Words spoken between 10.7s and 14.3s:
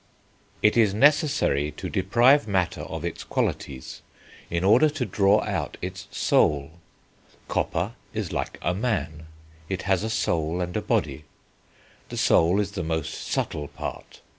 a body... the soul is the most subtile part